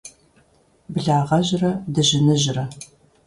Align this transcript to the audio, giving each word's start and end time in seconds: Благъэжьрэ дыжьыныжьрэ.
Благъэжьрэ 0.93 1.71
дыжьыныжьрэ. 1.93 2.63